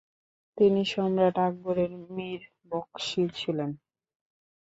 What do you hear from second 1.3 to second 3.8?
আকবরের মীর বকশি ছিলেন।